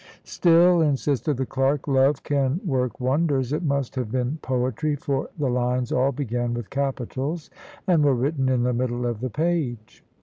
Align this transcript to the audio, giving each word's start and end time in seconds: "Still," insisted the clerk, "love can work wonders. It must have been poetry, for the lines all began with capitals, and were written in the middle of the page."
"Still," 0.25 0.81
insisted 0.81 1.37
the 1.37 1.45
clerk, 1.45 1.87
"love 1.87 2.23
can 2.23 2.59
work 2.65 2.99
wonders. 2.99 3.53
It 3.53 3.61
must 3.61 3.93
have 3.97 4.11
been 4.11 4.39
poetry, 4.41 4.95
for 4.95 5.29
the 5.37 5.47
lines 5.47 5.91
all 5.91 6.11
began 6.11 6.55
with 6.55 6.71
capitals, 6.71 7.51
and 7.85 8.03
were 8.03 8.15
written 8.15 8.49
in 8.49 8.63
the 8.63 8.73
middle 8.73 9.05
of 9.05 9.19
the 9.19 9.29
page." 9.29 10.03